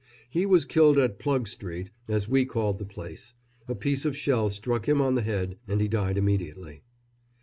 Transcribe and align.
He 0.31 0.47
was 0.47 0.65
killed 0.65 0.97
at 0.97 1.19
"Plug 1.19 1.47
Street," 1.47 1.91
as 2.07 2.27
we 2.27 2.43
called 2.43 2.79
the 2.79 2.85
place. 2.87 3.35
A 3.67 3.75
piece 3.75 4.03
of 4.03 4.17
shell 4.17 4.49
struck 4.49 4.87
him 4.89 4.99
on 4.99 5.13
the 5.13 5.21
head 5.21 5.59
and 5.67 5.79
he 5.79 5.87
died 5.87 6.17
immediately. 6.17 6.81